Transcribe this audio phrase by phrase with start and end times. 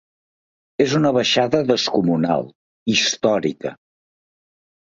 [0.85, 2.49] És una baixada descomunal,
[2.95, 3.75] històrica.